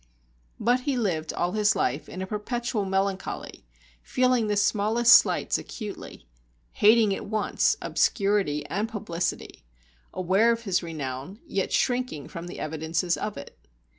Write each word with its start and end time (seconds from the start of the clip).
But 0.59 0.79
he 0.79 0.97
lived 0.97 1.31
all 1.31 1.51
his 1.51 1.75
life 1.75 2.09
in 2.09 2.23
a 2.23 2.25
perpetual 2.25 2.85
melancholy, 2.85 3.67
feeling 4.01 4.47
the 4.47 4.57
smallest 4.57 5.13
slights 5.13 5.59
acutely, 5.59 6.25
hating 6.71 7.13
at 7.13 7.27
once 7.27 7.77
obscurity 7.83 8.65
and 8.65 8.89
publicity, 8.89 9.63
aware 10.11 10.51
of 10.51 10.63
his 10.63 10.81
renown, 10.81 11.37
yet 11.45 11.71
shrinking 11.71 12.29
from 12.29 12.47
the 12.47 12.59
evidences 12.59 13.15
of 13.15 13.37
it. 13.37 13.55